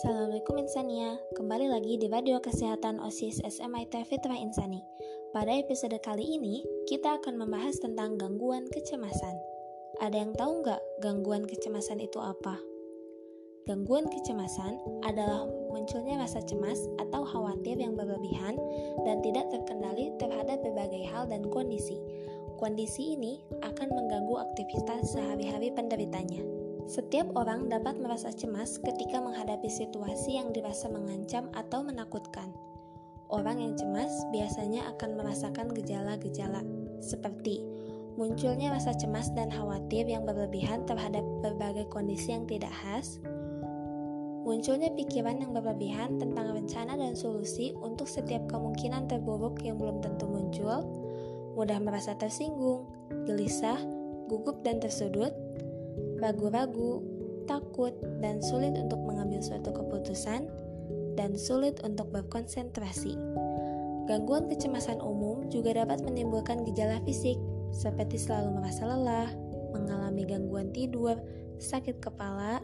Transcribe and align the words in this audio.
Insania, 0.00 1.20
kembali 1.36 1.68
lagi 1.68 2.00
di 2.00 2.08
Radio 2.08 2.40
Kesehatan 2.40 3.04
OSIS 3.04 3.44
SMIT 3.44 3.92
Fitrah 4.08 4.40
Insani. 4.40 4.80
Pada 5.36 5.52
episode 5.52 5.92
kali 6.00 6.40
ini, 6.40 6.64
kita 6.88 7.20
akan 7.20 7.36
membahas 7.36 7.76
tentang 7.84 8.16
gangguan 8.16 8.64
kecemasan. 8.72 9.36
Ada 10.00 10.24
yang 10.24 10.32
tahu 10.32 10.64
nggak 10.64 10.80
gangguan 11.04 11.44
kecemasan 11.44 12.00
itu 12.00 12.16
apa? 12.16 12.56
Gangguan 13.68 14.08
kecemasan 14.08 14.80
adalah 15.04 15.44
munculnya 15.68 16.16
rasa 16.16 16.40
cemas 16.48 16.80
atau 16.96 17.20
khawatir 17.20 17.76
yang 17.76 17.92
berlebihan 17.92 18.56
dan 19.04 19.20
tidak 19.20 19.52
terkendali 19.52 20.16
terhadap 20.16 20.64
berbagai 20.64 21.12
hal 21.12 21.28
dan 21.28 21.44
kondisi. 21.52 22.00
Kondisi 22.56 23.20
ini 23.20 23.44
akan 23.60 23.88
mengganggu 23.92 24.48
aktivitas 24.48 25.12
sehari-hari 25.12 25.68
penderitanya. 25.76 26.59
Setiap 26.90 27.30
orang 27.38 27.70
dapat 27.70 28.02
merasa 28.02 28.34
cemas 28.34 28.82
ketika 28.82 29.22
menghadapi 29.22 29.70
situasi 29.70 30.42
yang 30.42 30.50
dirasa 30.50 30.90
mengancam 30.90 31.46
atau 31.54 31.86
menakutkan. 31.86 32.50
Orang 33.30 33.62
yang 33.62 33.78
cemas 33.78 34.10
biasanya 34.34 34.90
akan 34.98 35.14
merasakan 35.14 35.70
gejala-gejala 35.70 36.66
seperti 36.98 37.62
munculnya 38.18 38.74
rasa 38.74 38.90
cemas 38.98 39.30
dan 39.38 39.54
khawatir 39.54 40.02
yang 40.02 40.26
berlebihan 40.26 40.82
terhadap 40.82 41.22
berbagai 41.46 41.86
kondisi 41.94 42.34
yang 42.34 42.50
tidak 42.50 42.74
khas, 42.74 43.22
munculnya 44.42 44.90
pikiran 44.90 45.38
yang 45.38 45.54
berlebihan 45.54 46.18
tentang 46.18 46.58
rencana 46.58 46.98
dan 46.98 47.14
solusi 47.14 47.70
untuk 47.78 48.10
setiap 48.10 48.50
kemungkinan 48.50 49.06
terburuk 49.06 49.62
yang 49.62 49.78
belum 49.78 50.02
tentu 50.02 50.26
muncul, 50.26 50.82
mudah 51.54 51.78
merasa 51.78 52.18
tersinggung, 52.18 52.82
gelisah, 53.30 53.78
gugup 54.26 54.58
dan 54.66 54.82
tersudut, 54.82 55.30
ragu-ragu, 56.20 57.00
takut, 57.48 57.96
dan 58.20 58.38
sulit 58.44 58.76
untuk 58.76 59.00
mengambil 59.02 59.42
suatu 59.42 59.72
keputusan, 59.74 60.46
dan 61.18 61.34
sulit 61.34 61.80
untuk 61.82 62.12
berkonsentrasi. 62.14 63.18
Gangguan 64.06 64.46
kecemasan 64.46 65.02
umum 65.02 65.48
juga 65.50 65.74
dapat 65.76 66.04
menimbulkan 66.04 66.62
gejala 66.68 67.02
fisik, 67.02 67.36
seperti 67.74 68.18
selalu 68.18 68.60
merasa 68.60 68.86
lelah, 68.86 69.30
mengalami 69.74 70.26
gangguan 70.26 70.70
tidur, 70.74 71.18
sakit 71.58 72.02
kepala, 72.02 72.58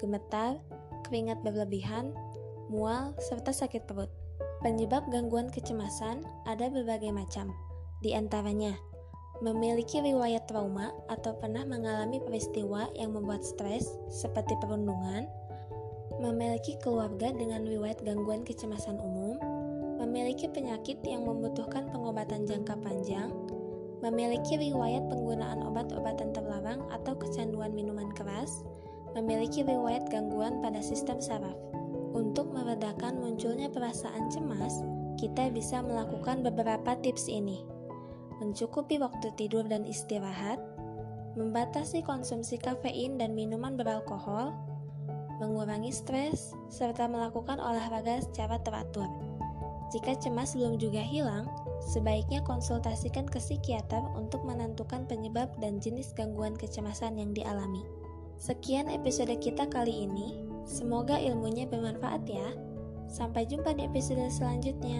gemetar, 0.00 0.60
keringat 1.04 1.40
berlebihan, 1.44 2.12
mual, 2.72 3.12
serta 3.20 3.52
sakit 3.52 3.84
perut. 3.84 4.08
Penyebab 4.64 5.04
gangguan 5.12 5.52
kecemasan 5.52 6.24
ada 6.48 6.72
berbagai 6.72 7.12
macam, 7.12 7.52
di 8.00 8.16
antaranya 8.16 8.74
memiliki 9.44 10.00
riwayat 10.00 10.48
trauma 10.48 10.96
atau 11.12 11.36
pernah 11.36 11.60
mengalami 11.68 12.16
peristiwa 12.24 12.88
yang 12.96 13.12
membuat 13.12 13.44
stres 13.44 13.84
seperti 14.08 14.56
perundungan, 14.64 15.28
memiliki 16.16 16.80
keluarga 16.80 17.28
dengan 17.36 17.68
riwayat 17.68 18.00
gangguan 18.00 18.40
kecemasan 18.48 18.96
umum, 18.96 19.36
memiliki 20.00 20.48
penyakit 20.48 20.96
yang 21.04 21.28
membutuhkan 21.28 21.84
pengobatan 21.92 22.48
jangka 22.48 22.80
panjang, 22.80 23.28
memiliki 24.00 24.56
riwayat 24.56 25.04
penggunaan 25.12 25.60
obat-obatan 25.68 26.32
terlarang 26.32 26.80
atau 26.88 27.12
kecanduan 27.20 27.76
minuman 27.76 28.08
keras, 28.16 28.64
memiliki 29.12 29.60
riwayat 29.60 30.08
gangguan 30.08 30.64
pada 30.64 30.80
sistem 30.80 31.20
saraf. 31.20 31.56
Untuk 32.16 32.48
meredakan 32.56 33.20
munculnya 33.20 33.68
perasaan 33.68 34.32
cemas, 34.32 34.80
kita 35.20 35.52
bisa 35.52 35.84
melakukan 35.84 36.40
beberapa 36.40 36.96
tips 37.04 37.28
ini 37.28 37.75
mencukupi 38.40 39.00
waktu 39.00 39.32
tidur 39.36 39.64
dan 39.64 39.84
istirahat, 39.88 40.60
membatasi 41.36 42.00
konsumsi 42.00 42.56
kafein 42.56 43.20
dan 43.20 43.36
minuman 43.36 43.76
beralkohol, 43.76 44.56
mengurangi 45.36 45.92
stres, 45.92 46.56
serta 46.72 47.04
melakukan 47.08 47.60
olahraga 47.60 48.24
secara 48.24 48.56
teratur. 48.64 49.08
Jika 49.92 50.18
cemas 50.18 50.56
belum 50.58 50.82
juga 50.82 50.98
hilang, 50.98 51.46
sebaiknya 51.78 52.42
konsultasikan 52.42 53.28
ke 53.28 53.38
psikiater 53.38 54.02
untuk 54.18 54.42
menentukan 54.42 55.06
penyebab 55.06 55.52
dan 55.62 55.78
jenis 55.78 56.10
gangguan 56.16 56.58
kecemasan 56.58 57.20
yang 57.20 57.30
dialami. 57.30 57.86
Sekian 58.36 58.90
episode 58.90 59.32
kita 59.38 59.64
kali 59.70 60.08
ini. 60.08 60.42
Semoga 60.66 61.16
ilmunya 61.16 61.64
bermanfaat 61.70 62.26
ya. 62.26 62.48
Sampai 63.06 63.46
jumpa 63.46 63.78
di 63.78 63.86
episode 63.86 64.26
selanjutnya. 64.26 64.98